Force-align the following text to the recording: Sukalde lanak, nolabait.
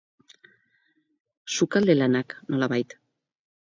Sukalde 1.57 1.93
lanak, 1.99 2.29
nolabait. 2.49 2.89